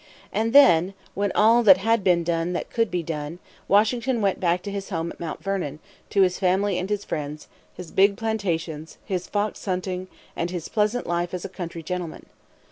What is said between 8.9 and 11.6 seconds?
his fox hunting, and his pleasant life as a